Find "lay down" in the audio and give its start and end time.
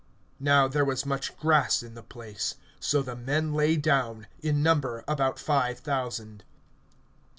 3.53-4.25